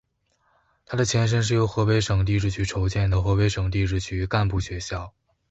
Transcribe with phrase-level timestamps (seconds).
[0.83, 5.13] 他的前身是由河北省地质局筹建的河北省地质局干部学校。